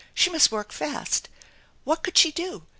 She 0.15 0.31
must 0.31 0.51
work 0.51 0.71
fast. 0.71 1.29
What 1.85 2.01
could 2.01 2.17
she 2.17 2.31
do 2.31 2.65